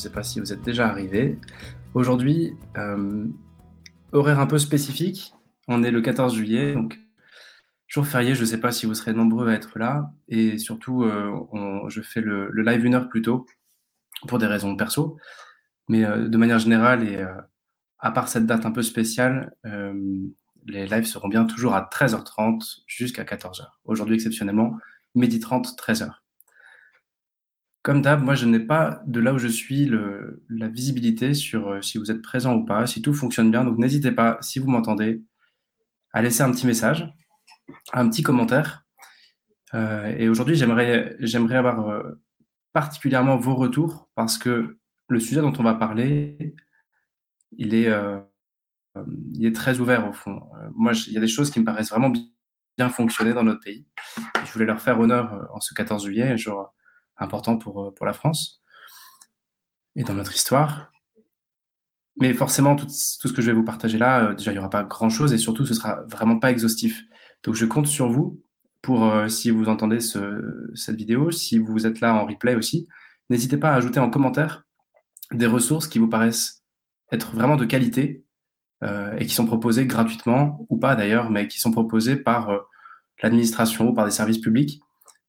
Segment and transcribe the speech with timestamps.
[0.00, 1.38] Euh, je ne sais pas si vous êtes déjà arrivés.
[1.94, 3.26] Aujourd'hui, euh,
[4.12, 5.34] horaire un peu spécifique.
[5.68, 6.98] On est le 14 juillet, donc
[7.86, 8.34] jour férié.
[8.34, 10.12] Je ne sais pas si vous serez nombreux à être là.
[10.28, 13.46] Et surtout, euh, je fais le, live une heure plus tôt
[14.26, 15.18] pour des raisons perso.
[15.88, 17.24] Mais de manière générale, et
[17.98, 19.52] à part cette date un peu spéciale,
[20.66, 23.66] les lives seront bien toujours à 13h30 jusqu'à 14h.
[23.84, 24.78] Aujourd'hui, exceptionnellement,
[25.16, 26.12] midi 30, 13h.
[27.82, 29.90] Comme d'hab, moi, je n'ai pas, de là où je suis,
[30.50, 33.64] la visibilité sur euh, si vous êtes présent ou pas, si tout fonctionne bien.
[33.64, 35.22] Donc, n'hésitez pas, si vous m'entendez,
[36.12, 37.10] à laisser un petit message,
[37.94, 38.84] un petit commentaire.
[39.72, 42.20] Euh, et aujourd'hui, j'aimerais, j'aimerais avoir euh,
[42.74, 46.54] particulièrement vos retours parce que le sujet dont on va parler,
[47.52, 47.90] il est,
[49.32, 50.40] il est très ouvert au fond.
[50.74, 52.12] moi, il y a des choses qui me paraissent vraiment
[52.78, 53.88] bien fonctionner dans notre pays.
[54.44, 56.38] Je voulais leur faire honneur en ce 14 juillet.
[56.38, 56.72] Genre,
[57.20, 58.62] important pour, euh, pour la France
[59.96, 60.90] et dans notre histoire.
[62.20, 64.70] Mais forcément, tout, ce que je vais vous partager là, euh, déjà, il n'y aura
[64.70, 67.04] pas grand-chose et surtout, ce sera vraiment pas exhaustif.
[67.44, 68.42] Donc, je compte sur vous
[68.82, 72.88] pour, euh, si vous entendez ce, cette vidéo, si vous êtes là en replay aussi,
[73.28, 74.64] n'hésitez pas à ajouter en commentaire
[75.32, 76.64] des ressources qui vous paraissent
[77.12, 78.24] être vraiment de qualité
[79.18, 82.50] et qui sont proposées gratuitement ou pas d'ailleurs, mais qui sont proposées par
[83.22, 84.80] l'administration ou par des services publics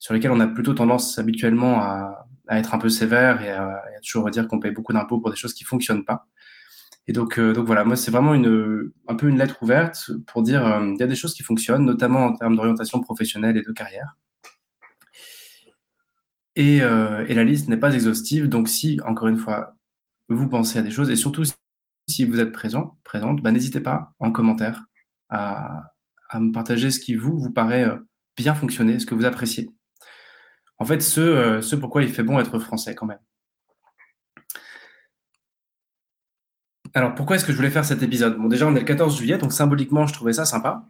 [0.02, 4.30] sur lesquels on a plutôt tendance habituellement à, être un peu sévère et à, toujours
[4.32, 6.28] dire qu'on paye beaucoup d'impôts pour des choses qui fonctionnent pas.
[7.08, 10.92] Et donc, euh, voilà, moi c'est vraiment un peu une lettre ouverte pour dire euh,
[10.94, 14.18] il y a des choses qui fonctionnent, notamment en termes d'orientation professionnelle et de carrière.
[16.56, 19.76] Et, euh, et la liste n'est pas exhaustive, donc si, encore une fois,
[20.30, 21.44] vous pensez à des choses, et surtout
[22.08, 24.86] si vous êtes présent, présente, bah, n'hésitez pas en commentaire
[25.30, 25.94] à,
[26.30, 27.88] à, me partager ce qui vous, vous paraît
[28.36, 29.72] bien fonctionner, ce que vous appréciez
[30.82, 33.20] en fait, ce, euh, ce pourquoi il fait bon être français quand même.
[36.96, 38.36] Alors, pourquoi est-ce que je voulais faire cet épisode?
[38.40, 40.88] Bon, déjà, on est le 14 juillet, donc symboliquement, je trouvais ça sympa.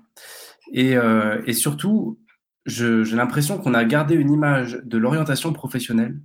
[0.72, 2.22] Et, euh, surtout,
[2.66, 6.22] j'ai l'impression qu'on a gardé une image de l'orientation professionnelle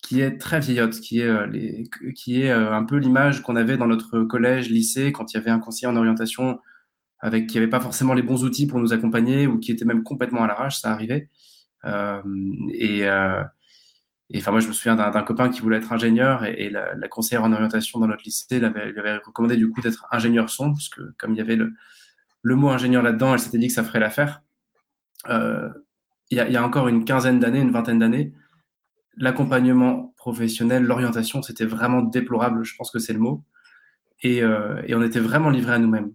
[0.00, 1.48] qui est très vieillotte, qui est, euh,
[2.14, 5.50] qui est un peu l'image qu'on avait dans notre collège, lycée, quand il y avait
[5.50, 6.60] un conseiller en orientation
[7.18, 10.04] avec qui n'avait pas forcément les bons outils pour nous accompagner ou qui était même
[10.04, 11.28] complètement à l'arrache, ça arrivait.
[11.84, 12.22] Euh,
[12.72, 13.42] et, euh,
[14.30, 17.44] et enfin, moi, je me souviens d'un copain qui voulait être ingénieur et, la, conseillère
[17.44, 21.00] en orientation dans notre lycée lui avait recommandé du coup d'être ingénieur son, parce que
[21.16, 21.74] comme il y avait le,
[22.44, 24.42] mot ingénieur là-dedans, elle s'était dit que ça ferait l'affaire.
[25.28, 25.70] Euh,
[26.30, 28.34] il, y a, encore une quinzaine d'années, une vingtaine d'années,
[29.16, 33.44] l'accompagnement professionnel, l'orientation, c'était vraiment déplorable, je pense que c'est le mot.
[34.22, 36.12] Et, on était vraiment livrés à nous-mêmes.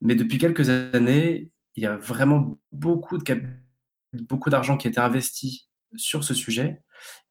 [0.00, 3.24] Mais depuis quelques années, il y a vraiment beaucoup de
[4.12, 6.82] beaucoup d'argent qui a été investi sur ce sujet,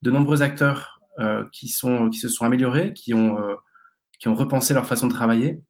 [0.01, 3.55] de nombreux acteurs euh, qui, se sont améliorés, qui ont, euh,
[4.19, 5.61] qui ont repensé leur façon de travailler.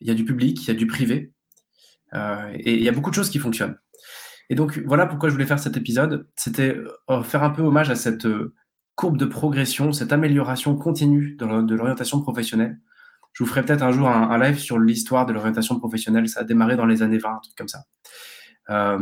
[0.00, 1.32] Il y a du public, il y a du privé,
[2.14, 3.78] euh, et il y a beaucoup de choses qui fonctionnent.
[4.48, 6.76] Et donc voilà pourquoi je voulais faire cet épisode, c'était
[7.24, 8.26] faire un peu hommage à cette
[8.96, 12.78] courbe de progression, cette amélioration continue de l'orientation professionnelle.
[13.32, 16.44] Je vous ferai peut-être un jour un live sur l'histoire de l'orientation professionnelle, ça a
[16.44, 17.84] démarré dans les années 20, un truc comme ça.
[18.70, 18.98] Euh,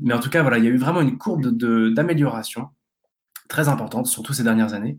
[0.00, 2.68] mais en tout cas, voilà, il y a eu vraiment une courbe d'amélioration
[3.48, 4.98] très importante, surtout ces dernières années.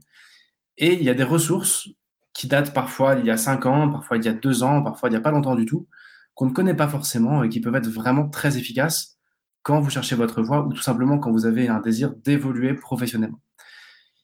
[0.78, 1.90] Et il y a des ressources
[2.34, 5.10] qui datent parfois il y a 5 ans, parfois il y a 2 ans, parfois
[5.10, 5.88] il n'y a pas longtemps du tout,
[6.34, 9.18] qu'on ne connaît pas forcément et qui peuvent être vraiment très efficaces
[9.64, 13.42] quand vous cherchez votre voie ou tout simplement quand vous avez un désir d'évoluer professionnellement.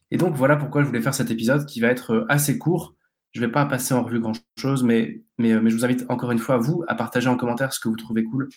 [0.10, 2.96] Et donc voilà pourquoi je voulais faire cet épisode qui va être assez court.
[3.34, 6.32] Je ne vais pas passer en revue grand-chose, mais, mais, mais je vous invite encore
[6.32, 8.48] une fois, vous, à partager en commentaire ce que vous trouvez cool,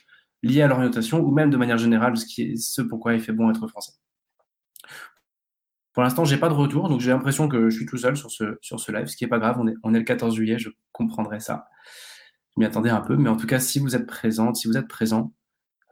[0.43, 3.33] lié à l'orientation ou même de manière générale ce, qui est, ce pourquoi il fait
[3.33, 3.93] bon être français.
[5.93, 8.31] Pour l'instant, j'ai pas de retour, donc j'ai l'impression que je suis tout seul sur
[8.31, 9.57] ce, sur ce live, ce qui est pas grave.
[9.59, 11.69] On est, on est le 14 juillet, je comprendrai ça.
[12.55, 14.77] Je m'y attendais un peu, mais en tout cas, si vous êtes présente, si vous
[14.77, 15.35] êtes présent,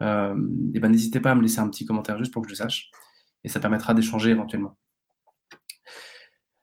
[0.00, 0.34] euh,
[0.74, 2.90] eh ben, n'hésitez pas à me laisser un petit commentaire juste pour que je sache,
[3.44, 4.78] et ça permettra d'échanger éventuellement.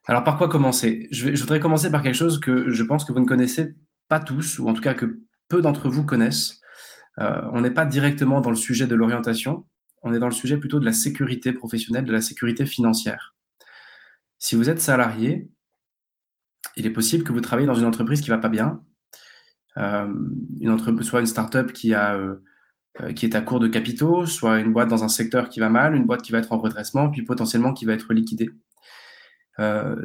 [0.06, 1.08] Alors, par quoi commencer?
[1.10, 3.74] Je voudrais commencer par quelque chose que je pense que vous ne connaissez
[4.08, 6.60] pas tous, ou en tout cas que peu d'entre vous connaissent.
[7.20, 9.66] Euh, on n'est pas directement dans le sujet de l'orientation,
[10.02, 13.34] on est dans le sujet plutôt de la sécurité professionnelle, de la sécurité financière.
[14.38, 15.48] Si vous êtes salarié,
[16.76, 18.82] il est possible que vous travaillez dans une entreprise qui va pas bien,
[19.78, 20.12] euh,
[20.60, 22.36] une entreprise, soit une start-up euh,
[23.14, 25.94] qui est à court de capitaux, soit une boîte dans un secteur qui va mal,
[25.94, 28.50] une boîte qui va être en redressement, puis potentiellement qui va être liquidée.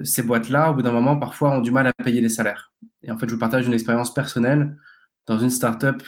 [0.04, 2.74] ces boîtes-là, au bout d'un moment, parfois ont du mal à payer les salaires.
[3.04, 4.78] Et en fait, je vous partage une expérience personnelle
[5.32, 6.04] dans une start-up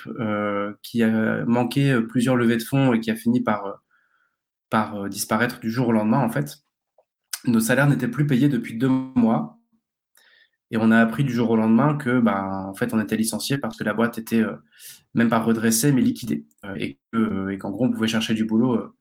[0.82, 3.82] qui a manqué plusieurs levées de fonds et qui a fini par,
[4.70, 6.58] par disparaître du jour au lendemain, en fait.
[7.46, 9.60] Nos salaires n'étaient plus payés depuis deux mois
[10.74, 13.60] et on a appris du jour au lendemain que, bah, en fait, on était licencié
[13.60, 14.56] parce que la boîte était euh,
[15.14, 16.48] même pas redressée, mais liquidée.
[16.66, 18.96] Euh, euh, et, qu'en gros, on pouvait chercher du boulot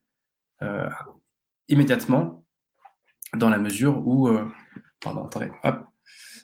[1.67, 2.45] immédiatement
[3.35, 5.87] dans la mesure où, hop,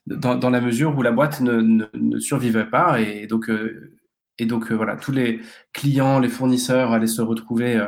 [0.10, 3.00] dans, la mesure où la boîte ne, ne, survivait pas.
[3.02, 3.52] Et donc,
[4.38, 5.42] et donc voilà, tous les
[5.74, 7.86] clients, les fournisseurs allaient se retrouver.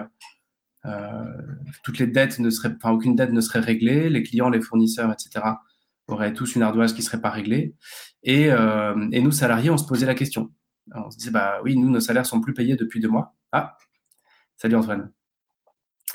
[1.83, 5.11] toutes les dettes ne seraient, enfin, aucune dette ne serait réglée, les clients, les fournisseurs,
[5.11, 5.41] etc
[6.11, 7.75] aurait tous une ardoise qui serait pas réglée.
[8.23, 10.51] Et, euh, nous, salariés, on se posait la question.
[10.93, 13.35] on se disait, bah oui, nous, nos salaires sont plus payés depuis deux mois.
[13.51, 13.77] Ah,
[14.57, 15.11] salut Antoine.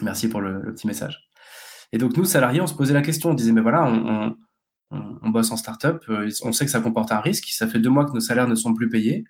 [0.03, 1.31] Merci pour le, petit message.
[1.93, 3.31] Et donc, nous, salariés, on se posait la question.
[3.31, 4.37] On disait, mais voilà, on,
[5.37, 7.49] bosse en start-up, euh, on sait que ça comporte un risque.
[7.49, 9.25] Ça fait deux mois que nos salaires ne sont plus payés.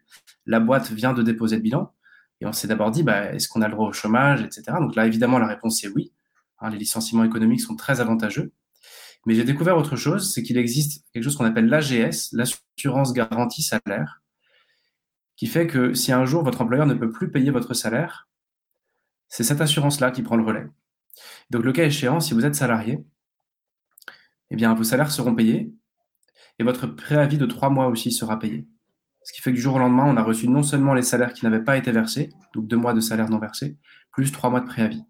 [0.44, 1.92] La boîte vient de déposer le bilan.
[2.40, 4.64] Et on s'est d'abord dit, bah, est-ce qu'on a le droit au chômage, etc.
[4.80, 6.12] Donc là, évidemment, la réponse est oui.
[6.60, 8.52] Hein, les licenciements économiques sont très avantageux.
[9.26, 13.62] Mais j'ai découvert autre chose, c'est qu'il existe quelque chose qu'on appelle l'AGS, l'assurance garantie
[13.62, 14.22] salaire,
[15.34, 18.28] qui fait que si un jour votre employeur ne peut plus payer votre salaire,
[19.28, 20.66] c'est cette assurance-là qui prend le relais.
[21.50, 23.04] Donc le cas échéant, si vous êtes salarié,
[24.50, 25.72] eh bien vos salaires seront payés
[26.58, 28.66] et votre préavis de trois mois aussi sera payé.
[29.24, 31.32] Ce qui fait que du jour au lendemain, on a reçu non seulement les salaires
[31.32, 33.76] qui n'avaient pas été versés, donc deux mois de salaire non versé,
[34.12, 35.02] plus trois mois de préavis.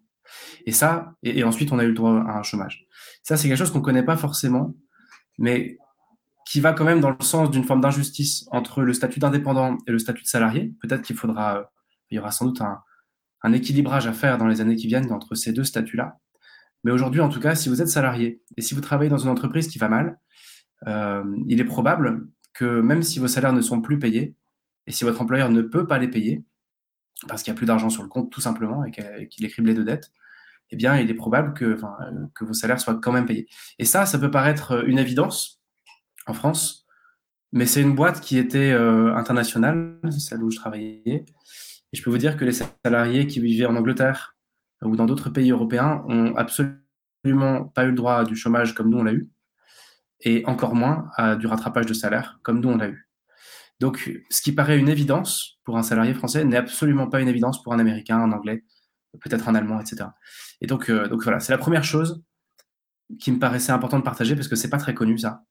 [0.65, 2.87] Et ça, et, ensuite on a eu le droit à un chômage.
[3.23, 4.75] Ça, c'est quelque chose qu'on ne connaît pas forcément,
[5.37, 5.77] mais
[6.47, 9.91] qui va quand même dans le sens d'une forme d'injustice entre le statut d'indépendant et
[9.91, 10.73] le statut de salarié.
[10.81, 11.69] Peut-être qu'il faudra,
[12.09, 12.81] il y aura sans doute un,
[13.53, 16.17] équilibrage à faire dans les années qui viennent entre ces deux statuts-là.
[16.83, 19.29] Mais aujourd'hui, en tout cas, si vous êtes salarié et si vous travaillez dans une
[19.29, 20.19] entreprise qui va mal,
[20.87, 24.35] euh, il est probable que même si vos salaires ne sont plus payés,
[24.85, 26.43] et si votre employeur ne peut pas les payer,
[27.27, 29.73] parce qu'il n'y a plus d'argent sur le compte tout simplement et qu'il est criblé
[29.73, 30.11] de dettes,
[30.69, 31.77] eh bien, il est probable que,
[32.35, 33.47] que vos salaires soient quand même payés.
[33.79, 35.61] Et ça, ça peut paraître une évidence
[36.25, 36.85] en France,
[37.51, 41.01] mais c'est une boîte qui était euh, internationale, celle où je travaillais.
[41.05, 41.25] Et
[41.93, 42.51] je peux vous dire que les
[42.83, 44.36] salariés qui vivaient en Angleterre
[44.83, 48.89] ou dans d'autres pays européens ont absolument pas eu le droit à du chômage comme
[48.89, 49.29] nous on l'a eu,
[50.21, 53.07] et encore moins à du rattrapage de salaire comme nous on l'a eu.
[53.79, 57.61] Donc, ce qui paraît une évidence pour un salarié français n'est absolument pas une évidence
[57.61, 58.63] pour un Américain, un Anglais,
[59.21, 60.09] peut-être un Allemand, etc.
[60.61, 62.23] Et donc, euh, donc voilà, c'est la première chose
[63.19, 65.43] qui me paraissait important de partager parce que c'est pas très connu ça.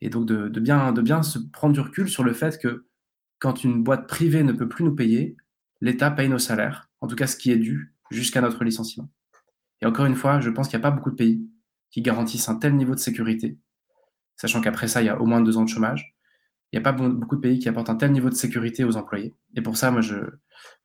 [0.00, 2.86] Et donc de, bien, de bien se prendre du recul sur le fait que
[3.38, 5.36] quand une boîte privée ne peut plus nous payer,
[5.80, 9.10] l'État paye nos salaires, en tout cas ce qui est dû jusqu'à notre licenciement.
[9.80, 11.44] Et encore une fois, je pense qu'il n'y a pas beaucoup de pays
[11.90, 13.58] qui garantissent un tel niveau de sécurité,
[14.36, 16.14] sachant qu'après ça, il y a au moins deux ans de chômage.
[16.72, 18.96] Il n'y a pas beaucoup de pays qui apportent un tel niveau de sécurité aux
[18.96, 19.34] employés.
[19.56, 20.14] Et pour ça, moi, je,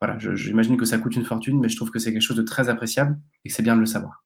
[0.01, 2.43] voilà, j'imagine que ça coûte une fortune, mais je trouve que c'est quelque chose de
[2.43, 4.25] très appréciable et que c'est bien de le savoir.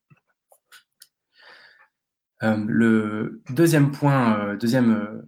[2.43, 5.21] Euh, le deuxième point, euh, deuxième euh,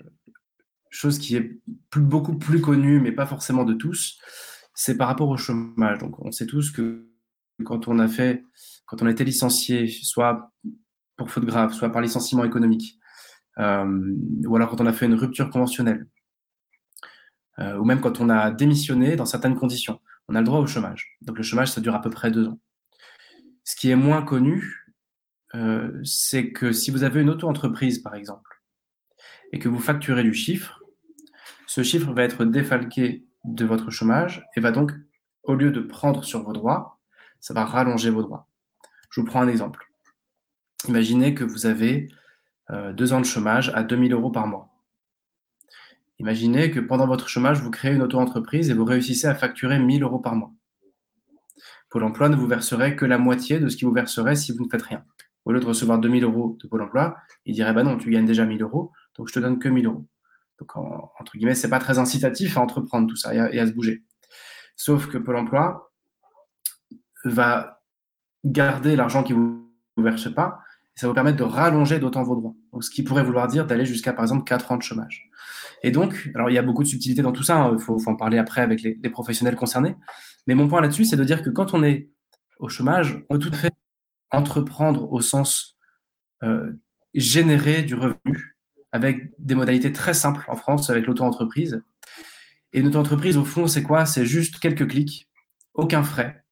[0.89, 1.59] chose qui est
[1.95, 4.17] beaucoup plus connue, mais pas forcément de tous,
[4.73, 5.99] c'est par rapport au chômage.
[5.99, 7.07] Donc, on sait tous que
[7.65, 8.43] quand on a fait,
[8.85, 10.51] quand on a été licencié, soit
[11.17, 12.99] pour faute grave, soit par licenciement économique,
[13.57, 16.07] ou alors quand on a fait une rupture conventionnelle,
[17.59, 21.17] ou même quand on a démissionné dans certaines conditions on a le droit au chômage.
[21.21, 22.59] Donc le chômage, ça dure à peu près deux ans.
[23.63, 24.85] Ce qui est moins connu,
[25.55, 28.61] euh, c'est que si vous avez une auto-entreprise, par exemple,
[29.51, 30.81] et que vous facturez du chiffre,
[31.67, 34.91] ce chiffre va être défalqué de votre chômage et va donc,
[35.43, 36.92] au lieu de prendre sur vos droits,
[37.43, 38.47] ça va rallonger vos droits.
[39.09, 39.91] Je vous prends un exemple.
[40.87, 42.07] Imaginez que vous avez
[42.69, 44.69] euh, deux ans de chômage à 2000 euros par mois.
[46.19, 50.03] Imaginez que pendant votre chômage, vous créez une auto-entreprise et vous réussissez à facturer 1000
[50.03, 50.53] euros par mois.
[51.89, 54.63] Pôle emploi ne vous verserait que la moitié de ce qu'il vous verserait si vous
[54.63, 55.03] ne faites rien.
[55.43, 58.25] Au lieu de recevoir 2000 euros de Pôle emploi, il dirait bah non, tu gagnes
[58.25, 60.07] déjà 1000 euros, donc je te donne que 1000 euros.
[60.59, 64.05] Donc, entre guillemets, c'est pas très incitatif à entreprendre tout ça et à, se bouger.
[64.77, 65.92] Sauf que Pôle emploi
[67.23, 67.81] va
[68.45, 70.59] garder l'argent qui vous, vous verse pas
[70.95, 72.53] ça va vous permettre de rallonger d'autant vos droits.
[72.71, 75.29] Donc, ce qui pourrait vouloir dire d'aller jusqu'à, par exemple, 4 ans de chômage.
[75.81, 77.97] Et donc, alors il y a beaucoup de subtilités dans tout ça, il hein, faut,
[78.05, 79.95] en parler après avec les, professionnels concernés.
[80.47, 82.09] Mais mon point là-dessus, c'est de dire que quand on est
[82.59, 83.73] au chômage, on peut tout à fait
[84.31, 85.77] entreprendre au sens
[86.43, 86.71] euh,
[87.13, 88.57] générer du revenu
[88.91, 91.83] avec des modalités très simples en France avec l'auto-entreprise.
[92.71, 94.05] Et une auto-entreprise, au fond, c'est quoi?
[94.05, 95.27] C'est juste quelques clics,
[95.73, 96.42] aucun frais,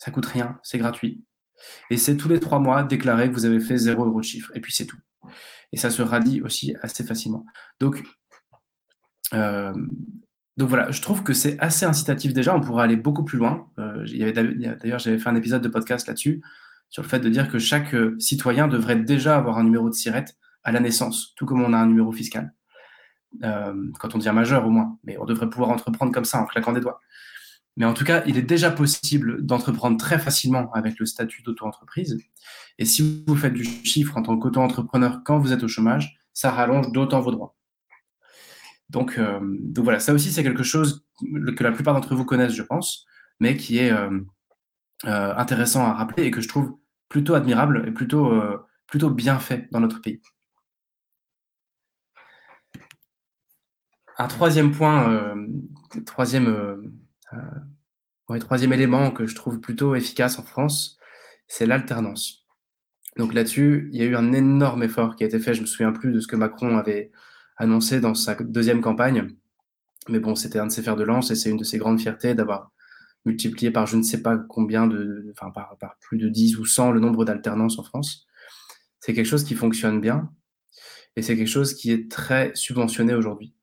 [0.00, 1.22] ça coûte rien, c'est gratuit.
[1.90, 4.50] Et c'est tous les trois mois déclaré que vous avez fait 0 euro de chiffre.
[4.54, 4.96] Et puis c'est tout.
[5.72, 7.44] Et ça se rallie aussi assez facilement.
[7.80, 8.02] Donc,
[9.34, 9.74] euh,
[10.56, 12.56] donc voilà, je trouve que c'est assez incitatif déjà.
[12.56, 13.68] On pourrait aller beaucoup plus loin.
[13.78, 14.06] Euh,
[14.82, 16.42] D'ailleurs, j'avais fait un épisode de podcast là-dessus,
[16.88, 19.94] sur le fait de dire que chaque euh, citoyen devrait déjà avoir un numéro de
[19.94, 20.24] SIRET
[20.64, 22.54] à la naissance, tout comme on a un numéro fiscal.
[23.42, 24.98] Quand on devient majeur au moins.
[25.04, 27.00] Mais on devrait pouvoir entreprendre comme ça en claquant des doigts.
[27.76, 32.18] Mais en tout cas, il est déjà possible d'entreprendre très facilement avec le statut d'auto-entreprise.
[32.78, 36.50] Et si vous faites du chiffre en tant qu'auto-entrepreneur quand vous êtes au chômage, ça
[36.50, 37.56] rallonge d'autant vos droits.
[38.90, 39.40] Donc, euh,
[39.76, 41.06] voilà, ça aussi c'est quelque chose
[41.56, 43.06] que la plupart d'entre vous connaissent, je pense,
[43.38, 44.20] mais qui est euh,
[45.04, 46.76] euh, intéressant à rappeler et que je trouve
[47.08, 48.32] plutôt admirable et plutôt,
[48.86, 50.20] plutôt bien fait dans notre pays.
[54.18, 55.34] Un troisième point,
[56.06, 56.92] troisième
[57.32, 60.98] le troisième élément que je trouve plutôt efficace en France,
[61.48, 62.44] c'est l'alternance.
[63.16, 65.54] Donc là-dessus, il y a eu un énorme effort qui a été fait.
[65.54, 67.10] Je me souviens plus de ce que Macron avait
[67.56, 69.28] annoncé dans sa deuxième campagne.
[70.08, 72.00] Mais bon, c'était un de ses fers de lance et c'est une de ses grandes
[72.00, 72.72] fiertés d'avoir
[73.26, 76.64] multiplié par je ne sais pas combien de, enfin par, par plus de 10 ou
[76.64, 78.26] 100 le nombre d'alternances en France.
[79.00, 80.30] C'est quelque chose qui fonctionne bien
[81.16, 83.54] et c'est quelque chose qui est très subventionné aujourd'hui.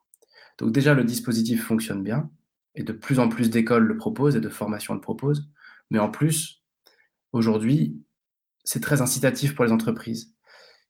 [0.60, 2.30] Donc déjà, le dispositif fonctionne bien
[2.78, 5.50] et de plus en plus d'écoles le proposent et de formations le proposent.
[5.90, 6.64] Mais en plus,
[7.34, 8.00] aujourd'hui,
[8.64, 10.34] c'est très incitatif pour les entreprises.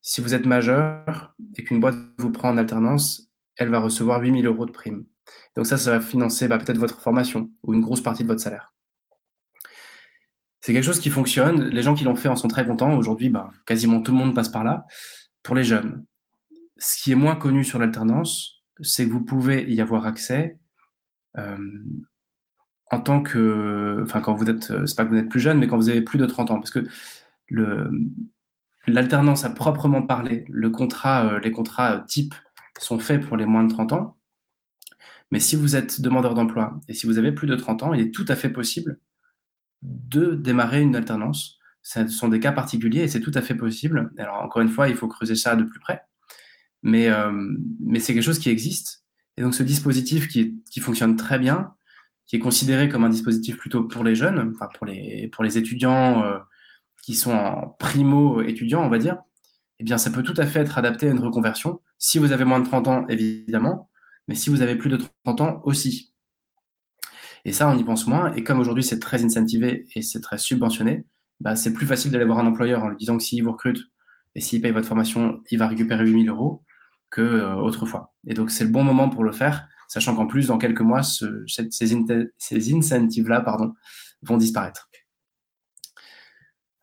[0.01, 4.45] Si vous êtes majeur et qu'une boîte vous prend en alternance, elle va recevoir 8000
[4.45, 5.05] euros de prime.
[5.55, 8.41] Donc ça, ça va financer bah, peut-être votre formation ou une grosse partie de votre
[8.41, 8.73] salaire.
[10.59, 11.69] C'est quelque chose qui fonctionne.
[11.69, 12.97] Les gens qui l'ont fait en sont très contents.
[12.97, 14.85] Aujourd'hui, bah, quasiment tout le monde passe par là.
[15.41, 16.05] Pour les jeunes,
[16.77, 20.59] ce qui est moins connu sur l'alternance, c'est que vous pouvez y avoir accès
[21.37, 25.67] en tant que, enfin quand vous êtes, c'est pas que vous êtes plus jeune, mais
[25.67, 26.85] quand vous avez plus de 30 ans, parce que
[28.87, 32.35] l'alternance à proprement parler, euh, les contrats type
[32.79, 34.17] sont faits pour les moins de 30 ans.
[35.31, 38.01] Mais si vous êtes demandeur d'emploi et si vous avez plus de 30 ans, il
[38.01, 38.99] est tout à fait possible
[39.81, 41.59] de démarrer une alternance.
[41.81, 44.11] Ce sont des cas particuliers et c'est tout à fait possible.
[44.17, 46.01] Alors encore une fois, il faut creuser ça de plus près.
[46.81, 47.31] Mais, euh,
[47.81, 49.03] mais c'est quelque chose qui existe
[49.37, 51.73] et donc ce dispositif qui, qui, fonctionne très bien,
[52.25, 55.57] qui est considéré comme un dispositif plutôt pour les jeunes, enfin pour les, pour les
[55.57, 56.39] étudiants euh,
[57.03, 59.17] qui sont en primo étudiants, on va dire,
[59.79, 62.45] eh bien ça peut tout à fait être adapté à une reconversion, si vous avez
[62.45, 63.89] moins de 30 ans, évidemment,
[64.27, 66.13] mais si vous avez plus de 30 ans aussi.
[67.45, 68.33] Et ça, on y pense moins.
[68.33, 71.05] Et comme aujourd'hui, c'est très incentivé et c'est très subventionné,
[71.39, 73.79] bah, c'est plus facile d'aller voir un employeur en lui disant que s'il vous recrute
[74.35, 76.63] et s'il paye votre formation, il va récupérer 8000 euros
[77.09, 78.13] que euh, autrefois.
[78.25, 81.03] Et donc c'est le bon moment pour le faire, sachant qu'en plus dans quelques mois,
[81.03, 81.69] ce, ces,
[82.37, 83.73] ces incentives-là pardon,
[84.21, 84.89] vont disparaître.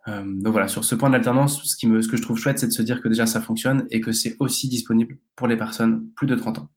[0.08, 2.72] Euh, donc voilà, sur ce point de l'alternance, ce, que je trouve chouette, c'est de
[2.72, 6.26] se dire que déjà ça fonctionne et que c'est aussi disponible pour les personnes plus
[6.26, 6.68] de 30 ans.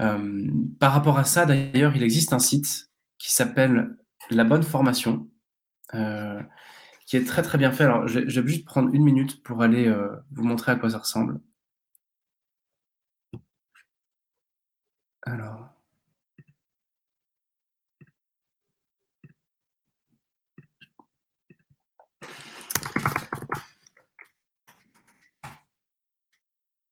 [0.00, 3.96] Euh, par rapport à ça, d'ailleurs, il existe un site qui s'appelle
[4.30, 5.28] La Bonne Formation,
[7.06, 7.84] qui est très très bien fait.
[7.84, 10.98] Alors, je, vais juste prendre une minute pour aller euh, vous montrer à quoi ça
[10.98, 11.40] ressemble.
[15.26, 15.68] Alors.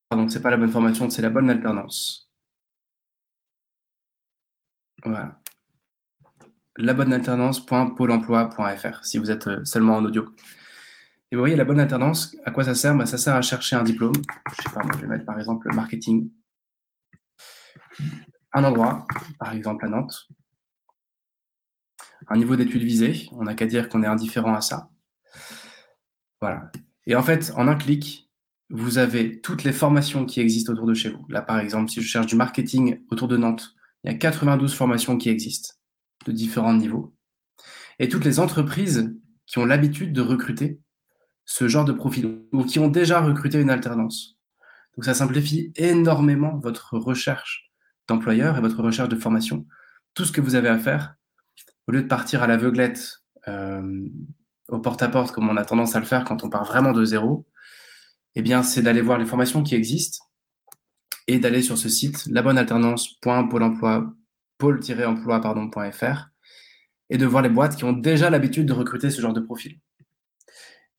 [0.09, 2.31] Pardon, c'est pas la bonne formation, c'est la bonne alternance.
[5.03, 5.39] Voilà
[6.77, 10.33] labonnealternance.pôle-emploi.fr si vous êtes euh, seulement en audio.
[11.31, 12.95] Et vous voyez, la bonne alternance, à quoi ça sert?
[12.95, 14.13] Bah, Ça sert à chercher un diplôme.
[14.51, 16.29] Je sais pas, moi, je vais mettre par exemple le marketing.
[18.53, 19.07] Un endroit,
[19.39, 20.27] par exemple à Nantes.
[22.27, 23.27] Un niveau d'études visé.
[23.31, 24.89] On n'a qu'à dire qu'on est indifférent à ça.
[26.41, 26.71] Voilà.
[27.05, 28.29] Et en fait, en un clic,
[28.69, 31.25] vous avez toutes les formations qui existent autour de chez vous.
[31.29, 34.73] Là, par exemple, si je cherche du marketing autour de Nantes, il y a 92
[34.73, 35.74] formations qui existent
[36.25, 37.15] de différents niveaux.
[37.99, 39.13] Et toutes les entreprises
[39.45, 40.81] qui ont l'habitude de recruter
[41.45, 44.37] ce genre de profil ou qui ont déjà recruté une alternance.
[44.95, 47.71] Donc ça simplifie énormément votre recherche
[48.07, 49.65] d'employeur et votre recherche de formation.
[50.13, 51.15] Tout ce que vous avez à faire,
[51.87, 54.09] au lieu de partir à l'aveuglette euh,
[54.69, 57.45] au porte-à-porte comme on a tendance à le faire quand on part vraiment de zéro,
[58.33, 60.25] eh bien c'est d'aller voir les formations qui existent
[61.27, 64.13] et d'aller sur ce site labonnealternance.pôle-emploi
[64.65, 66.29] pôle-emploi.fr
[67.09, 69.79] et de voir les boîtes qui ont déjà l'habitude de recruter ce genre de profil.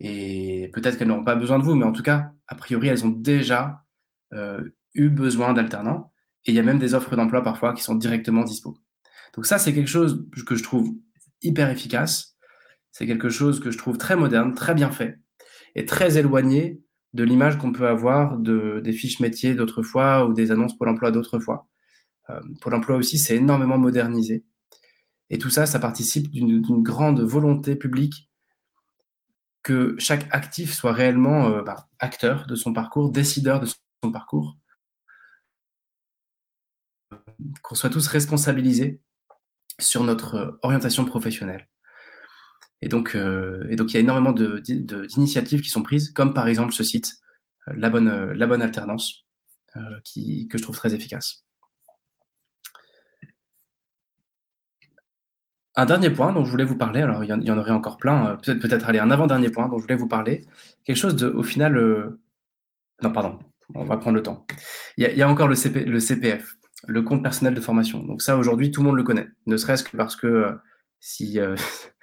[0.01, 3.05] Et peut-être qu'elles n'auront pas besoin de vous, mais en tout cas, a priori, elles
[3.05, 3.85] ont déjà
[4.35, 4.63] euh,
[4.95, 6.13] eu besoin d'alternants.
[6.45, 8.79] Et il y a même des offres d'emploi parfois qui sont directement dispo.
[9.35, 10.95] Donc ça, c'est quelque chose que je trouve
[11.43, 12.37] hyper efficace.
[12.93, 15.19] C'est quelque chose que je trouve très moderne, très bien fait
[15.75, 16.81] et très éloigné
[17.13, 21.11] de l'image qu'on peut avoir de, des fiches métiers d'autrefois ou des annonces Pôle emploi
[21.11, 21.67] d'autrefois.
[22.31, 24.45] Euh, Pôle emploi aussi, c'est énormément modernisé.
[25.31, 28.31] Et tout ça, ça participe d'une grande volonté publique
[29.63, 34.57] que chaque actif soit réellement euh, bah, acteur de son parcours, décideur de son parcours,
[37.63, 39.01] qu'on soit tous responsabilisés
[39.79, 41.69] sur notre orientation professionnelle.
[42.83, 46.85] Et donc, euh, il y a énormément d'initiatives qui sont prises, comme par exemple ce
[46.85, 47.15] site,
[47.69, 49.25] euh, la bonne, euh, alternance,
[49.75, 51.46] que je trouve très efficace.
[55.77, 58.37] Un dernier point dont je voulais vous parler, alors il y en, aurait encore plein,
[58.37, 60.47] peut-être peut-être aller un avant-dernier point dont je voulais vous parler,
[60.85, 62.17] quelque chose de, au final,
[63.03, 63.39] non pardon,
[63.75, 64.47] on va prendre le temps.
[64.97, 66.57] Il y a, encore le, CPF,
[66.87, 68.03] le compte personnel de formation.
[68.03, 70.57] Donc ça aujourd'hui tout le monde le connaît, ne serait-ce que parce que
[70.99, 71.39] si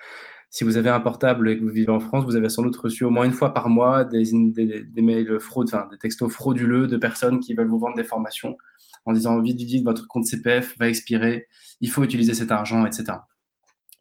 [0.54, 2.78] si vous avez un portable et que vous vivez en France, vous avez sans doute
[2.78, 6.86] reçu au moins une fois par mois des, des, mails fraudes, enfin, des textos frauduleux
[6.86, 8.56] de personnes qui veulent vous vendre des formations
[9.06, 11.48] en disant vite, vite, vite, votre compte CPF va expirer,
[11.82, 13.14] il faut utiliser cet argent, etc.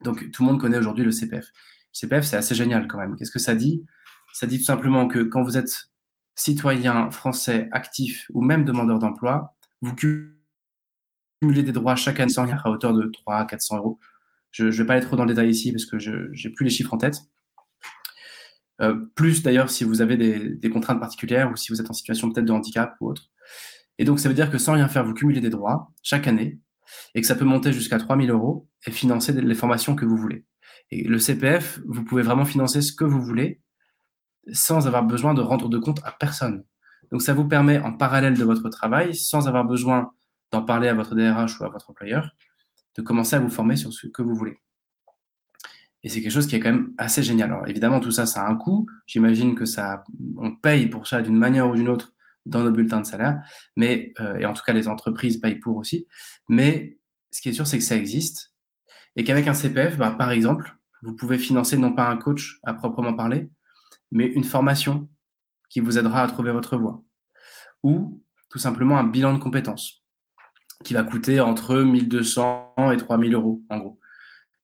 [0.02, 1.47] Donc tout le monde connaît aujourd'hui le CPF.
[1.47, 1.50] Le
[1.92, 3.16] CPF, c'est assez génial quand même.
[3.16, 3.85] Qu'est-ce que ça dit?
[4.32, 5.90] Ça dit tout simplement que quand vous êtes
[6.35, 12.94] citoyen français actif ou même demandeur d'emploi, vous cumulez des droits chaque année à hauteur
[12.94, 13.99] de 300 à 400 euros
[14.52, 16.64] je ne vais pas aller trop dans le détail ici parce que je n'ai plus
[16.64, 17.18] les chiffres en tête.
[18.80, 22.30] Euh, plus d'ailleurs si vous avez des, contraintes particulières ou si vous êtes en situation
[22.30, 23.30] peut-être de handicap ou autre.
[23.99, 26.59] Et donc ça veut dire que sans rien faire, vous cumulez des droits chaque année
[27.15, 30.45] et que ça peut monter jusqu'à 3000 euros et financer les formations que vous voulez.
[30.91, 33.61] Et le CPF, vous pouvez vraiment financer ce que vous voulez
[34.53, 36.65] sans avoir besoin de rendre de compte à personne.
[37.11, 40.13] Donc ça vous permet en parallèle de votre travail, sans avoir besoin
[40.50, 42.31] d'en parler à votre DRH ou à votre employeur,
[42.97, 44.59] de commencer à vous former sur ce que vous voulez.
[46.02, 47.52] Et c'est quelque chose qui est quand même assez génial.
[47.52, 48.87] Alors évidemment, tout ça, ça a un coût.
[49.07, 50.05] J'imagine que ça,
[50.37, 52.13] on paye pour ça d'une manière ou d'une autre
[52.47, 53.41] dans nos bulletins de salaire,
[53.76, 56.07] mais euh, et en tout cas les entreprises payent pour aussi.
[56.49, 56.99] Mais
[57.31, 58.52] ce qui est sûr, c'est que ça existe
[59.17, 62.75] et qu'avec un CPF, bah, par exemple, vous pouvez financer non pas un coach à
[62.75, 63.50] proprement parler,
[64.11, 65.09] mais une formation
[65.69, 67.02] qui vous aidera à trouver votre voie
[67.83, 70.02] ou tout simplement un bilan de compétences
[70.85, 74.00] qui va coûter entre 1200 et 3000 euros, en gros.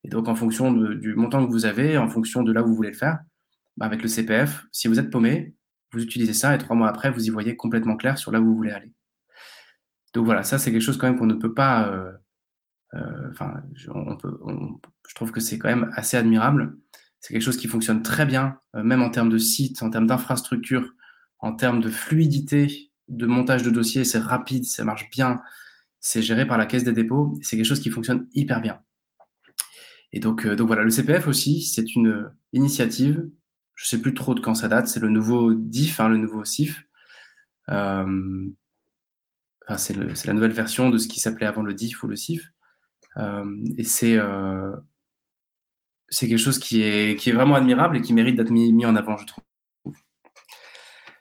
[0.05, 2.75] Et donc, en fonction du montant que vous avez, en fonction de là où vous
[2.75, 3.21] voulez le faire,
[3.77, 5.55] bah, avec le CPF, si vous êtes paumé,
[5.92, 8.44] vous utilisez ça et trois mois après, vous y voyez complètement clair sur là où
[8.44, 8.92] vous voulez aller.
[10.14, 11.88] Donc voilà, ça c'est quelque chose quand même qu'on ne peut pas.
[11.88, 12.12] Euh,
[12.94, 13.90] euh, enfin, je,
[15.14, 16.77] trouve que c'est quand même assez admirable.
[17.20, 20.07] C'est quelque chose qui fonctionne très bien, euh, même en termes de site, en termes
[20.07, 20.94] d'infrastructure,
[21.40, 24.05] en termes de fluidité de montage de dossier.
[24.05, 25.40] C'est rapide, ça marche bien
[26.01, 27.38] c'est géré par la Caisse des dépôts.
[27.42, 28.81] C'est quelque chose qui fonctionne hyper bien.
[30.12, 33.29] Et donc, donc voilà, le CPF aussi, c'est une initiative.
[33.79, 34.88] Je sais plus trop de quand ça date.
[34.88, 36.83] C'est le nouveau DIF, hein, le nouveau CIF.
[37.69, 38.49] Euh,
[39.64, 42.51] enfin, c'est la nouvelle version de ce qui s'appelait avant le DIF ou le CIF.
[43.19, 43.45] Euh,
[43.77, 44.19] et c'est
[46.09, 48.87] c'est quelque chose qui est, qui est vraiment admirable et qui mérite d'être mis, mis
[48.87, 49.45] en avant, je trouve.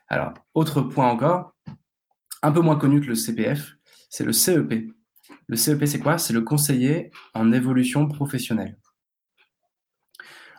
[0.08, 1.54] Alors, autre point encore,
[2.42, 3.76] un peu moins connu que le CPF,
[4.08, 4.90] c'est le CEP.
[5.46, 6.16] Le CEP, c'est quoi?
[6.18, 8.78] C'est le conseiller en évolution professionnelle.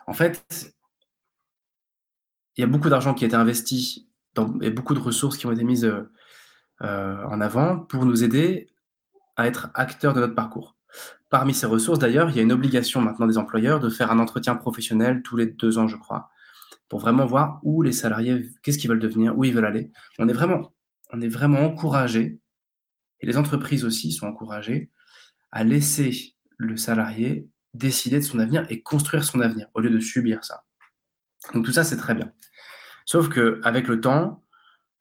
[0.06, 0.74] En fait,
[2.56, 5.46] il y a beaucoup d'argent qui a été investi dans, et beaucoup de ressources qui
[5.46, 8.70] ont été mises euh, en avant pour nous aider
[9.36, 10.76] à être acteurs de notre parcours.
[11.28, 14.18] Parmi ces ressources, d'ailleurs, il y a une obligation maintenant des employeurs de faire un
[14.18, 16.30] entretien professionnel tous les deux ans, je crois,
[16.88, 19.92] pour vraiment voir où les salariés, qu'est-ce qu'ils veulent devenir, où ils veulent aller.
[20.18, 20.72] On est vraiment,
[21.12, 22.40] on est vraiment encouragé
[23.20, 24.90] et les entreprises aussi sont encouragées
[25.52, 30.00] à laisser le salarié décider de son avenir et construire son avenir au lieu de
[30.00, 30.64] subir ça.
[31.54, 32.32] Donc tout ça, c'est très bien.
[33.04, 34.42] Sauf qu'avec le temps,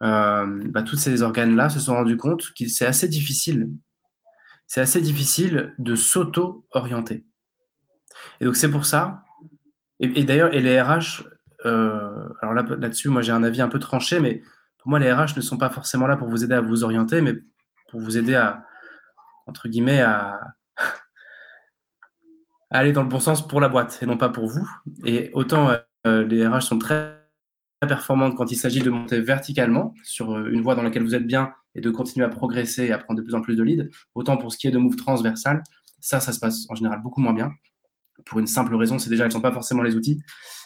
[0.02, 3.69] euh, bah, tous ces organes-là se sont rendus compte que c'est assez difficile.
[4.67, 7.25] C'est assez difficile de s'auto-orienter.
[8.39, 9.23] Et donc c'est pour ça.
[9.99, 11.23] Et, d'ailleurs, et les RH,
[11.65, 14.41] euh, alors là, là-dessus, moi j'ai un avis un peu tranché, mais
[14.78, 17.21] pour moi, les RH ne sont pas forcément là pour vous aider à vous orienter,
[17.21, 17.34] mais
[17.89, 18.65] pour vous aider à,
[19.45, 20.39] entre guillemets, à,
[22.71, 24.67] aller dans le bon sens pour la boîte et non pas pour vous.
[25.04, 27.20] Et autant euh, les RH sont très
[27.88, 31.26] performantes quand il s'agit de monter verticalement sur euh, une voie dans laquelle vous êtes
[31.26, 33.90] bien et de continuer à progresser et à prendre de plus en plus de leads,
[34.16, 35.64] autant pour ce qui est de move transversal,
[36.02, 37.52] ça, ça se passe en général beaucoup moins bien.
[38.26, 40.22] pour une simple raison, c'est déjà qu'ils n'ont pas forcément les outils.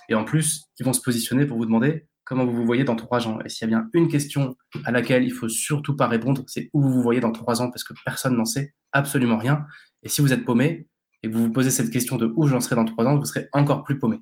[0.10, 2.96] Et en plus, ils vont se positionner pour vous demander comment vous vous voyez dans
[2.96, 3.40] trois ans.
[3.46, 6.70] Et s'il y a bien une question à laquelle il faut surtout pas répondre, c'est
[6.74, 9.66] où vous vous voyez dans trois ans, parce que personne n'en sait absolument rien.
[10.02, 10.88] Et si vous êtes paumé
[11.22, 13.26] et que vous vous posez cette question de où j'en serai dans trois ans, vous
[13.26, 14.20] serez encore plus paumé.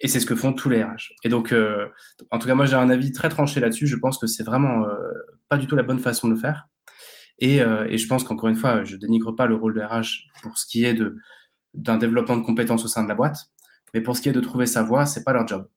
[0.00, 1.14] Et c'est ce que font tous les RH.
[1.24, 1.88] Et donc, euh,
[2.30, 3.86] en tout cas, moi, j'ai un avis très tranché là-dessus.
[3.86, 4.96] Je pense que c'est vraiment euh,
[5.48, 6.68] pas du tout la bonne façon de le faire.
[7.40, 10.28] Et, euh, et je pense qu'encore une fois, je dénigre pas le rôle de RH
[10.42, 11.16] pour ce qui est de
[11.74, 13.50] d'un développement de compétences au sein de la boîte,
[13.94, 15.68] mais pour ce qui est de trouver sa voie, c'est pas leur job.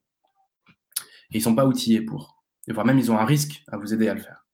[1.31, 2.43] Et ils sont pas outillés pour.
[2.67, 4.45] Et voire même, ils ont un risque à vous aider à le faire.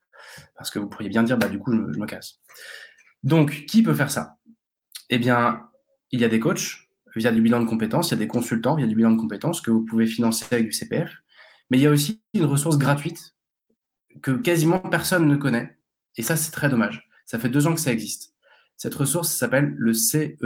[0.55, 2.39] Parce que vous pourriez bien dire, bah, du coup, je me casse.
[3.23, 4.37] Donc, qui peut faire ça?
[5.09, 5.69] Eh bien,
[6.11, 6.86] il y a des coachs
[7.17, 9.61] via du bilan de compétences, il y a des consultants via du bilan de compétences
[9.61, 11.11] que vous pouvez financer avec du CPF.
[11.69, 13.35] Mais il y a aussi une ressource gratuite
[14.21, 15.77] que quasiment personne ne connaît.
[16.15, 17.09] Et ça, c'est très dommage.
[17.25, 18.33] Ça fait deux ans que ça existe.
[18.77, 20.39] Cette ressource s'appelle le CEP,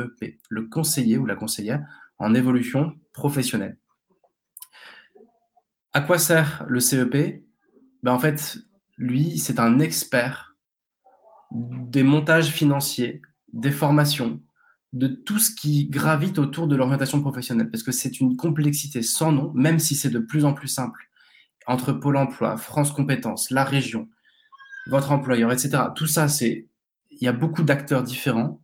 [0.50, 1.86] le conseiller ou la conseillère
[2.18, 3.78] en évolution professionnelle.
[5.94, 7.44] À quoi sert le CEP
[8.04, 8.58] ben En fait,
[8.98, 10.56] lui, c'est un expert
[11.52, 14.42] des montages financiers, des formations,
[14.94, 19.32] de tout ce qui gravite autour de l'orientation professionnelle, parce que c'est une complexité sans
[19.32, 21.10] nom, même si c'est de plus en plus simple,
[21.66, 24.10] entre Pôle Emploi, France Compétences, la région,
[24.88, 25.84] votre employeur, etc.
[25.96, 26.68] Tout ça, c'est,
[27.10, 28.62] il y a beaucoup d'acteurs différents.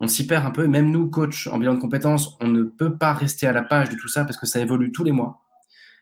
[0.00, 0.66] On s'y perd un peu.
[0.66, 3.90] Même nous, coach en bilan de compétences, on ne peut pas rester à la page
[3.90, 5.42] de tout ça parce que ça évolue tous les mois.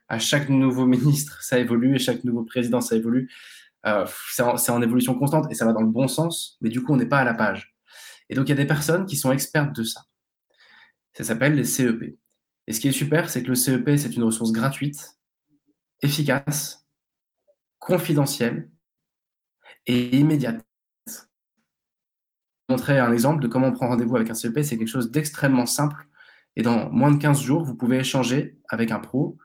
[0.08, 3.30] À chaque nouveau ministre, ça évolue, et chaque nouveau président, ça évolue.
[3.86, 6.82] Euh, c'est en, en évolution constante et ça va dans le bon sens, mais du
[6.82, 7.73] coup, on n'est pas à la page.
[8.28, 10.02] Et donc, il y a des personnes qui sont expertes de ça.
[11.12, 12.18] Ça s'appelle les CEP.
[12.66, 15.18] Et ce qui est super, c'est que le CEP, c'est une ressource gratuite,
[16.00, 16.86] efficace,
[17.78, 18.70] confidentielle
[19.86, 20.64] et immédiate.
[21.06, 24.62] Je vais montrer un exemple de comment on prend rendez-vous avec un CEP.
[24.62, 26.08] C'est quelque chose d'extrêmement simple.
[26.56, 29.36] Et dans moins de 15 jours, vous pouvez échanger avec un pro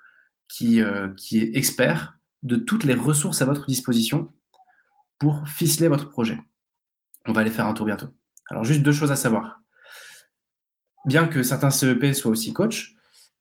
[0.47, 4.33] qui, euh, qui est expert de toutes les ressources à votre disposition
[5.17, 6.39] pour ficeler votre projet.
[7.25, 8.07] On va aller faire un tour bientôt.
[8.49, 9.61] Alors, juste deux choses à savoir.
[11.05, 12.95] Bien que certains CEP soient aussi coach,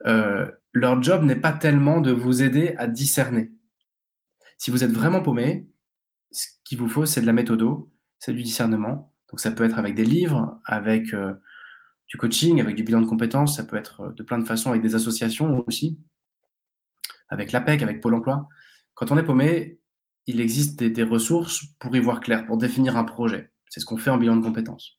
[0.07, 3.51] euh, leur job n'est pas tellement de vous aider à discerner.
[4.59, 5.69] Si vous êtes vraiment paumé,
[6.31, 9.15] ce qu'il vous faut, c'est de la méthodo, c'est du discernement.
[9.31, 11.35] Donc, ça peut être avec des livres, avec euh,
[12.09, 14.71] du coaching, avec du bilan de compétences, ça peut être euh, de plein de façons,
[14.71, 15.99] avec des associations aussi,
[17.29, 18.49] avec l'APEC, avec Pôle emploi.
[18.95, 19.81] Quand on est paumé,
[20.27, 23.53] il existe des ressources pour y voir clair, pour définir un projet.
[23.71, 24.98] C'est ce qu'on fait en bilan de compétences.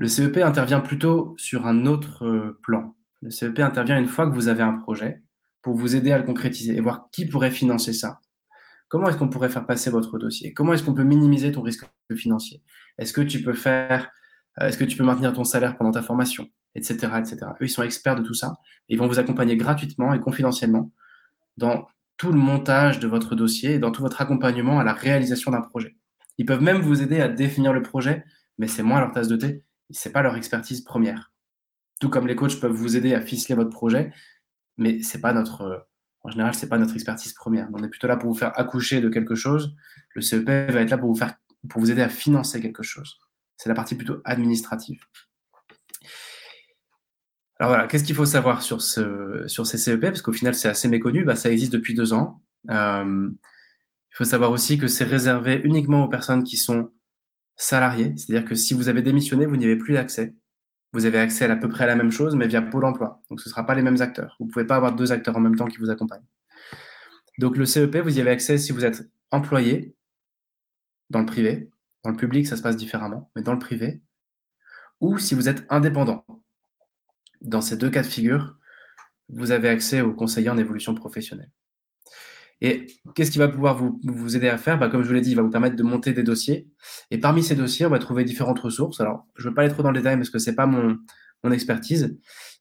[0.00, 2.96] Le CEP intervient plutôt sur un autre euh, plan.
[3.20, 5.22] Le CEP intervient une fois que vous avez un projet
[5.60, 8.18] pour vous aider à le concrétiser et voir qui pourrait financer ça.
[8.88, 10.54] Comment est-ce qu'on pourrait faire passer votre dossier?
[10.54, 11.84] Comment est-ce qu'on peut minimiser ton risque
[12.14, 12.62] financier?
[12.96, 14.08] Est-ce que tu peux faire,
[14.58, 17.36] euh, est-ce que tu peux maintenir ton salaire pendant ta formation, etc., etc.
[17.60, 18.54] Eux, ils sont experts de tout ça
[18.88, 20.90] ils vont vous accompagner gratuitement et confidentiellement
[21.58, 21.86] dans
[22.16, 25.60] tout le montage de votre dossier et dans tout votre accompagnement à la réalisation d'un
[25.60, 25.98] projet.
[26.38, 28.24] Ils peuvent même vous aider à définir le projet,
[28.56, 31.32] mais c'est moins leur tasse de thé c'est pas leur expertise première.
[32.00, 34.12] Tout comme les coachs peuvent vous aider à ficeler votre projet,
[34.78, 35.86] mais c'est pas notre,
[36.22, 37.68] en général, c'est pas notre expertise première.
[37.72, 39.74] On est plutôt là pour vous faire accoucher de quelque chose.
[40.14, 41.34] Le CEP va être là pour vous faire,
[41.68, 43.18] pour vous aider à financer quelque chose.
[43.56, 45.00] C'est la partie plutôt administrative.
[47.58, 50.68] Alors voilà, qu'est-ce qu'il faut savoir sur, ce, sur ces CEP Parce qu'au final, c'est
[50.68, 51.24] assez méconnu.
[51.24, 52.42] Bah, ça existe depuis deux ans.
[52.70, 53.30] Euh,
[54.12, 56.90] il faut savoir aussi que c'est réservé uniquement aux personnes qui sont
[57.60, 60.34] salarié, c'est-à-dire que si vous avez démissionné, vous n'y avez plus d'accès.
[60.92, 63.22] Vous avez accès à, à peu près à la même chose, mais via Pôle emploi.
[63.28, 64.36] Donc ce ne sera pas les mêmes acteurs.
[64.40, 66.24] Vous ne pouvez pas avoir deux acteurs en même temps qui vous accompagnent.
[67.38, 69.94] Donc le CEP, vous y avez accès si vous êtes employé
[71.10, 71.70] dans le privé.
[72.02, 74.00] Dans le public, ça se passe différemment, mais dans le privé.
[75.00, 76.24] Ou si vous êtes indépendant.
[77.42, 78.56] Dans ces deux cas de figure,
[79.28, 81.50] vous avez accès au conseiller en évolution professionnelle.
[82.60, 84.78] Et qu'est-ce qui va pouvoir vous, aider à faire?
[84.78, 86.68] Bah, Comme je vous l'ai dit, il va vous permettre de monter des dossiers.
[87.10, 89.00] Et parmi ces dossiers, on va trouver différentes ressources.
[89.00, 90.66] Alors, je ne veux pas aller trop dans le détail parce que ce n'est pas
[90.66, 90.98] mon,
[91.52, 92.18] expertise,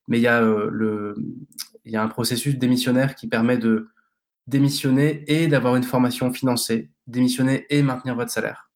[0.07, 1.13] mais il y, a, euh,
[1.83, 3.89] y a un processus démissionnaire qui permet de
[4.47, 8.71] démissionner et d'avoir une formation financée, démissionner et maintenir votre salaire.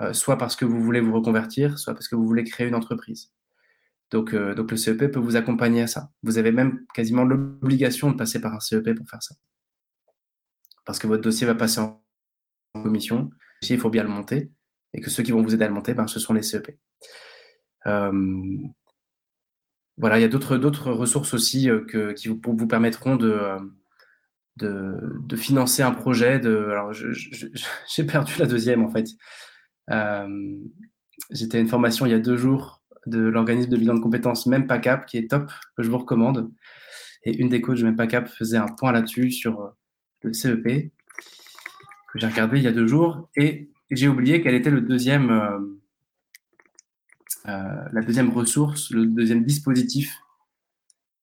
[0.00, 2.74] Euh, soit parce que vous voulez vous reconvertir, soit parce que vous voulez créer une
[2.74, 3.30] entreprise.
[4.10, 6.10] Donc, euh, donc le CEP peut vous accompagner à ça.
[6.24, 9.36] Vous avez même quasiment l'obligation de passer par un CEP pour faire ça
[10.84, 12.02] parce que votre dossier va passer en
[12.74, 13.30] commission.
[13.68, 14.50] Il faut bien le monter
[14.94, 16.76] et que ceux qui vont vous aider à le monter, ben, ce sont les CEP.
[17.86, 18.12] Euh,
[19.96, 23.58] voilà, il y a d'autres ressources aussi euh, que, qui vous, permettront de, euh,
[24.56, 24.94] de,
[25.26, 26.34] de, financer un projet.
[26.44, 26.92] Alors,
[27.94, 29.08] j'ai perdu la deuxième en fait.
[31.30, 34.46] J'étais à une formation il y a deux jours de l'organisme de bilan de compétences
[34.46, 36.50] Même Pas Cap, qui est top, que je vous recommande.
[37.24, 39.74] Et une des coachs de Même faisait un point là-dessus sur
[40.22, 43.28] le CEP, que j'ai regardé il y a deux jours.
[43.36, 45.58] Et j'ai oublié quelle était le deuxième, euh,
[47.48, 50.18] euh, la deuxième ressource, le deuxième dispositif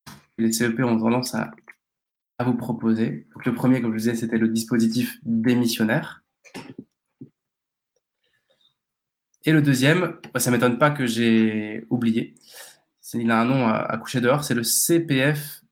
[0.05, 1.51] que les CEP ont tendance à,
[2.37, 3.27] à vous proposer.
[3.45, 6.23] Le premier, comme je vous disais, c'était le dispositif démissionnaire.
[9.45, 12.35] Et le deuxième, bah, ça ne m'étonne pas que j'ai oublié.
[13.13, 15.63] Il a un nom à, coucher dehors, c'est le CPF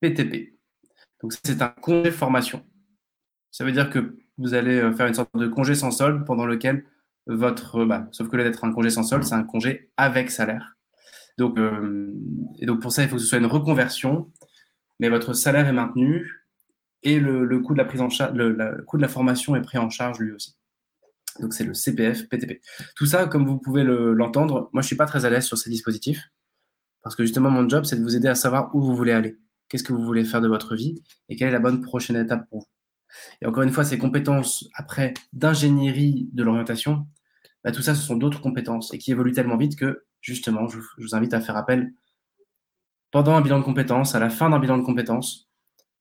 [0.00, 0.58] PTP.
[1.22, 2.64] Donc c'est un congé formation.
[3.50, 6.46] Ça veut dire que vous allez euh, faire une sorte de congé sans solde pendant
[6.46, 6.84] lequel
[7.26, 10.76] votre, bah, sauf que là d'être un congé sans solde, c'est un congé avec salaire.
[11.38, 12.12] Donc, euh,
[12.58, 14.30] et donc pour ça, il faut que ce soit une reconversion,
[14.98, 16.42] mais votre salaire est maintenu
[17.02, 17.78] et le, coût de
[19.00, 20.56] la formation est pris en charge lui aussi.
[21.40, 22.60] Donc c'est le CPF PTP.
[22.94, 25.70] Tout ça, comme vous pouvez l'entendre, moi je suis pas très à l'aise sur ces
[25.70, 26.28] dispositifs
[27.02, 29.36] parce que justement mon job c'est de vous aider à savoir où vous voulez aller,
[29.72, 32.46] qu'est-ce que vous voulez faire de votre vie et quelle est la bonne prochaine étape
[32.50, 32.66] pour vous?
[33.40, 37.06] Et encore une fois, ces compétences après d'ingénierie de l'orientation,
[37.64, 40.78] bah, tout ça ce sont d'autres compétences et qui évoluent tellement vite que justement je,
[40.98, 41.94] vous invite à faire appel
[43.10, 45.48] pendant un bilan de compétences, à la fin d'un bilan de compétences,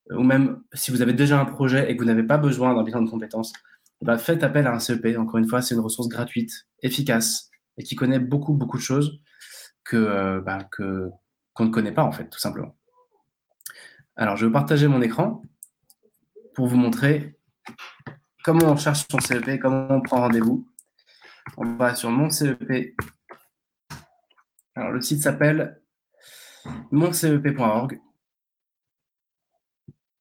[0.10, 2.84] ou même si vous avez déjà un projet et que vous n'avez pas besoin d'un
[2.84, 3.54] bilan de compétences,
[4.02, 5.18] bah, faites appel à un CEP.
[5.18, 9.22] Encore une fois, c'est une ressource gratuite, efficace et qui connaît beaucoup, beaucoup de choses
[9.86, 12.76] que, euh, bah, qu'on ne connaît pas, en fait, tout simplement.
[14.16, 15.42] Alors, je vais partager mon écran
[16.54, 17.38] pour vous montrer
[18.44, 20.68] comment on cherche son CEP, comment on prend rendez-vous.
[21.58, 22.96] On va sur mon CEP.
[24.76, 25.82] Alors, le site s'appelle
[26.92, 28.00] moncep.org.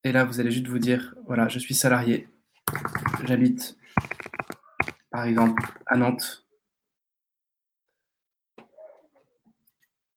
[0.05, 2.29] Et là, vous allez juste vous dire, voilà, je suis salarié
[3.25, 3.77] J'habite,
[5.11, 6.47] par exemple, à Nantes.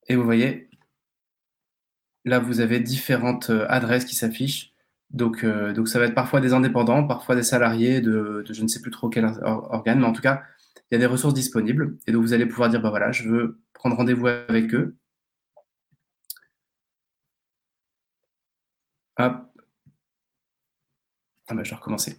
[0.08, 0.70] Et vous voyez,
[2.26, 4.74] là, vous avez différentes euh, adresses qui s'affichent.
[5.12, 8.68] Donc, euh, donc, ça va être parfois des indépendants, parfois des salariés de, je ne
[8.68, 10.44] sais plus trop quel organe, mais en tout cas,
[10.92, 11.98] il y a des ressources disponibles.
[12.08, 14.96] Et donc, vous allez pouvoir dire, bah voilà, je veux prendre rendez-vous avec eux.
[19.18, 19.54] Hop.
[21.48, 22.18] Ah bah, je vais recommencer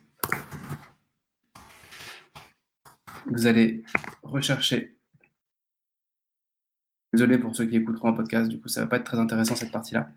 [3.27, 3.85] vous allez
[4.23, 4.94] rechercher.
[7.15, 9.21] Désolé pour ceux qui écouteront un podcast, du coup, ça ne va pas être très
[9.21, 10.11] intéressant cette partie-là.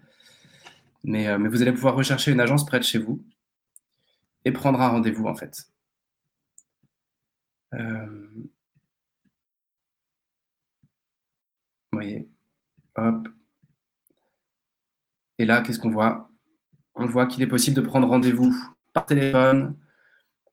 [1.03, 3.23] Mais, euh, mais, vous allez pouvoir rechercher une agence près de chez vous
[4.45, 5.67] et prendre un rendez-vous, en fait.
[7.75, 8.27] Euh,
[11.91, 12.27] vous voyez,
[12.95, 13.27] hop.
[15.37, 16.31] Et là, qu'est-ce qu'on voit?
[16.95, 18.55] On voit qu'il est possible de prendre rendez-vous
[18.93, 19.75] par téléphone,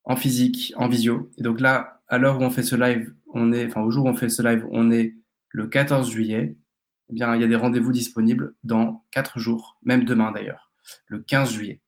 [0.04, 1.30] en physique, en visio.
[1.38, 4.04] Et donc là, à l'heure où on fait ce live, on est, enfin au jour
[4.04, 5.14] où on fait ce live, on est
[5.54, 6.56] le 14 juillet.
[7.10, 10.72] Eh bien, il y a des rendez-vous disponibles dans 4 jours, même demain d'ailleurs,
[11.06, 11.80] le 15 juillet.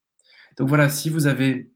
[0.56, 1.72] Donc voilà, si vous avez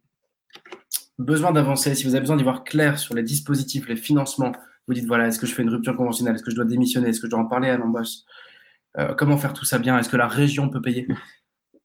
[1.18, 4.52] besoin d'avancer, si vous avez besoin d'y voir clair sur les dispositifs, les financements,
[4.86, 7.08] vous dites voilà, est-ce que je fais une rupture conventionnelle, est-ce que je dois démissionner,
[7.08, 8.18] est-ce que je dois en parler à l'embauche,
[8.98, 11.08] euh, comment faire tout ça bien, est-ce que la région peut payer?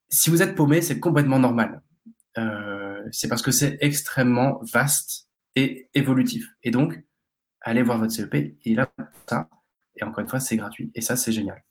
[0.09, 1.81] Si vous êtes paumé, c'est complètement normal.
[2.37, 6.53] Euh, c'est parce que c'est extrêmement vaste et évolutif.
[6.63, 7.03] Et donc,
[7.61, 8.91] allez voir votre CEP, il a
[9.27, 9.49] ça.
[9.97, 10.91] Et encore une fois, c'est gratuit.
[10.95, 11.63] Et ça, c'est génial.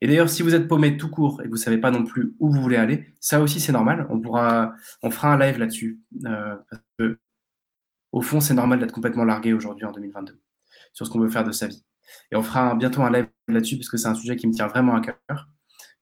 [0.00, 2.04] Et d'ailleurs, si vous êtes paumé tout court et que vous ne savez pas non
[2.04, 4.06] plus où vous voulez aller, ça aussi, c'est normal.
[4.10, 6.00] On, pourra, on fera un live là-dessus.
[6.26, 7.18] Euh, parce que,
[8.10, 10.40] au fond, c'est normal d'être complètement largué aujourd'hui en 2022
[10.92, 11.84] sur ce qu'on veut faire de sa vie.
[12.32, 14.66] Et on fera bientôt un live là-dessus parce que c'est un sujet qui me tient
[14.66, 15.48] vraiment à cœur.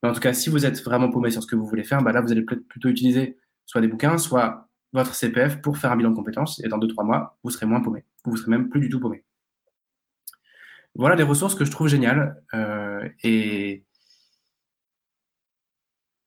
[0.03, 2.03] Mais en tout cas, si vous êtes vraiment paumé sur ce que vous voulez faire,
[2.03, 5.97] bah là, vous allez plutôt utiliser soit des bouquins, soit votre CPF pour faire un
[5.97, 8.05] bilan de compétences et dans 2-3 mois, vous serez moins paumé.
[8.25, 9.25] Vous serez même plus du tout paumé.
[10.95, 12.43] Voilà des ressources que je trouve géniales.
[12.55, 13.85] Euh, et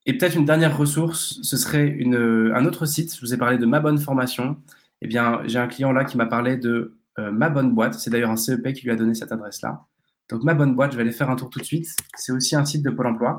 [0.06, 3.14] peut-être une dernière ressource, ce serait une, un autre site.
[3.14, 4.62] Je vous ai parlé de Ma Bonne Formation.
[5.00, 7.94] Eh bien, j'ai un client là qui m'a parlé de euh, Ma Bonne Boîte.
[7.94, 9.86] C'est d'ailleurs un CEP qui lui a donné cette adresse-là.
[10.30, 11.88] Donc, Ma Bonne Boîte, je vais aller faire un tour tout de suite.
[12.16, 13.38] C'est aussi un site de Pôle emploi.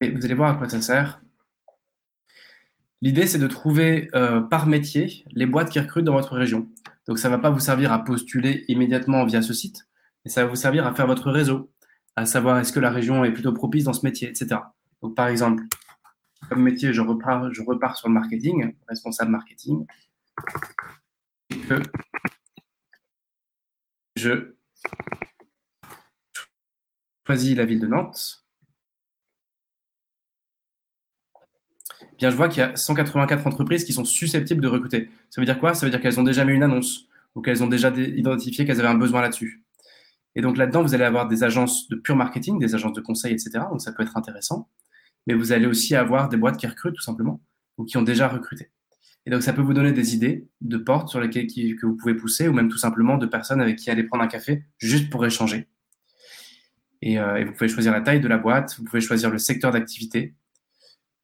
[0.00, 1.23] Et vous allez voir à quoi ça sert.
[3.02, 6.68] L'idée, c'est de trouver euh, par métier les boîtes qui recrutent dans votre région.
[7.06, 9.86] Donc, ça ne va pas vous servir à postuler immédiatement via ce site,
[10.24, 11.70] mais ça va vous servir à faire votre réseau,
[12.16, 14.60] à savoir est-ce que la région est plutôt propice dans ce métier, etc.
[15.02, 15.64] Donc, par exemple,
[16.48, 17.50] comme métier, je repars,
[17.96, 19.86] sur le marketing, responsable marketing,
[21.50, 21.60] et
[24.16, 24.54] je
[27.26, 28.43] choisis la ville de Nantes.
[32.18, 35.10] Bien je vois qu'il y a 184 entreprises qui sont susceptibles de recruter.
[35.30, 35.74] Ça veut dire quoi?
[35.74, 38.80] Ça veut dire qu'elles ont déjà mis une annonce, Donc, elles ont déjà identifié qu'elles
[38.80, 39.64] avaient un besoin là-dessus.
[40.36, 43.32] Et donc là-dedans, vous allez avoir des agences de pure marketing, des agences de conseil,
[43.32, 43.64] etc.
[43.70, 44.68] Donc ça peut être intéressant.
[45.26, 47.40] Mais vous allez aussi avoir des boîtes qui recrutent tout simplement
[47.78, 48.70] ou qui ont déjà recruté.
[49.26, 52.14] Et donc ça peut vous donner des idées de portes sur lesquelles que vous pouvez
[52.14, 55.24] pousser ou même tout simplement de personnes avec qui aller prendre un café juste pour
[55.24, 55.68] échanger.
[57.00, 59.70] Et, euh, vous pouvez choisir la taille de la boîte, vous pouvez choisir le secteur
[59.70, 60.34] d'activité,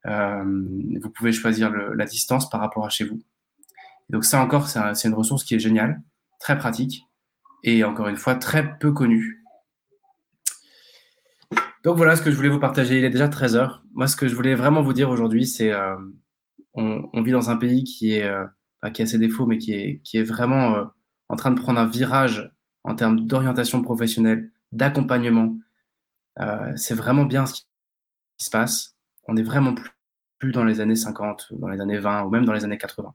[0.05, 3.21] vous pouvez choisir la distance par rapport à chez vous.
[4.09, 6.03] Donc ça encore, c'est une ressource qui est géniale,
[6.41, 7.05] très pratique
[7.63, 9.45] et encore une fois très peu connu.
[11.83, 12.99] Donc voilà ce que je voulais vous partager.
[12.99, 13.83] Il est déjà 13 heures.
[13.93, 15.97] Moi, ce que je voulais vraiment vous dire aujourd'hui, c'est euh,
[16.75, 18.47] on, vit dans un pays qui est euh,
[18.93, 20.85] qui a ses défauts, mais qui est qui est vraiment euh,
[21.29, 22.51] en train de prendre un virage
[22.85, 25.57] en termes d'orientation professionnelle, d'accompagnement.
[26.41, 27.67] Euh, c'est vraiment bien ce qui
[28.39, 28.97] se passe.
[29.31, 29.75] On n'est vraiment
[30.39, 33.15] plus, dans les années 50, dans les années 20 ou même dans les années 80.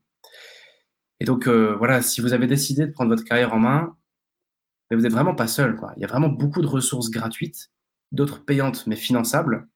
[1.19, 3.97] Et donc euh, voilà, si vous avez décidé de prendre votre carrière en main,
[4.91, 5.77] vous n'êtes vraiment pas seul.
[5.97, 7.71] Il y a vraiment beaucoup de ressources gratuites,
[8.13, 9.67] d'autres payantes mais finançables.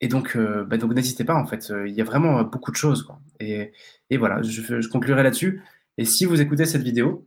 [0.00, 1.72] Et donc, euh, bah n'hésitez pas en fait.
[1.86, 3.06] Il y a vraiment beaucoup de choses.
[3.38, 3.72] Et,
[4.18, 5.62] voilà, je, conclurai là-dessus.
[5.96, 7.26] Et si vous écoutez cette vidéo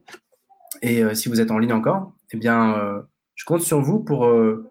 [0.81, 3.01] et euh, si vous êtes en ligne encore, eh bien, euh,
[3.35, 4.69] je compte sur vous pour euh,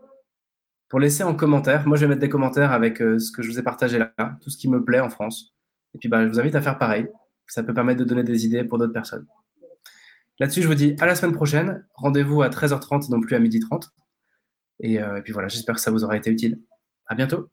[0.88, 1.86] pour laisser en commentaire.
[1.86, 4.12] Moi, je vais mettre des commentaires avec euh, ce que je vous ai partagé là,
[4.40, 5.54] tout ce qui me plaît en France.
[5.94, 7.08] Et puis, bah, je vous invite à faire pareil.
[7.46, 9.26] Ça peut permettre de donner des idées pour d'autres personnes.
[10.38, 11.86] Là-dessus, je vous dis à la semaine prochaine.
[11.94, 13.88] Rendez-vous à 13h30, non plus à 12h30.
[14.80, 16.60] Et, euh, et puis voilà, j'espère que ça vous aura été utile.
[17.06, 17.48] À bientôt.